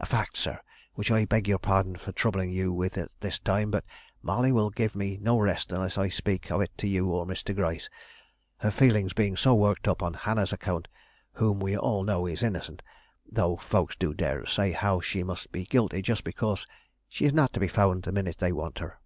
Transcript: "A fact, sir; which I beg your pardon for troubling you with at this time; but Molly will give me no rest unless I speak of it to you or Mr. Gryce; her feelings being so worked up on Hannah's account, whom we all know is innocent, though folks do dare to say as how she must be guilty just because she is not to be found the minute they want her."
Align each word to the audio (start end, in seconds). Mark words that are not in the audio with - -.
"A 0.00 0.06
fact, 0.06 0.36
sir; 0.36 0.58
which 0.94 1.12
I 1.12 1.24
beg 1.24 1.46
your 1.46 1.60
pardon 1.60 1.94
for 1.94 2.10
troubling 2.10 2.50
you 2.50 2.72
with 2.72 2.98
at 2.98 3.10
this 3.20 3.38
time; 3.38 3.70
but 3.70 3.84
Molly 4.20 4.50
will 4.50 4.70
give 4.70 4.96
me 4.96 5.18
no 5.22 5.38
rest 5.38 5.70
unless 5.70 5.96
I 5.96 6.08
speak 6.08 6.50
of 6.50 6.60
it 6.62 6.76
to 6.78 6.88
you 6.88 7.06
or 7.12 7.24
Mr. 7.26 7.54
Gryce; 7.54 7.88
her 8.56 8.72
feelings 8.72 9.12
being 9.12 9.36
so 9.36 9.54
worked 9.54 9.86
up 9.86 10.02
on 10.02 10.14
Hannah's 10.14 10.52
account, 10.52 10.88
whom 11.34 11.60
we 11.60 11.78
all 11.78 12.02
know 12.02 12.26
is 12.26 12.42
innocent, 12.42 12.82
though 13.24 13.54
folks 13.54 13.94
do 13.94 14.12
dare 14.12 14.40
to 14.42 14.50
say 14.50 14.70
as 14.74 14.80
how 14.80 15.00
she 15.00 15.22
must 15.22 15.52
be 15.52 15.64
guilty 15.64 16.02
just 16.02 16.24
because 16.24 16.66
she 17.08 17.24
is 17.24 17.32
not 17.32 17.52
to 17.52 17.60
be 17.60 17.68
found 17.68 18.02
the 18.02 18.10
minute 18.10 18.38
they 18.38 18.50
want 18.50 18.80
her." 18.80 18.98